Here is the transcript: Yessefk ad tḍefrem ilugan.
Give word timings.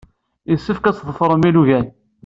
Yessefk 0.51 0.85
ad 0.85 0.95
tḍefrem 0.95 1.43
ilugan. 1.49 1.87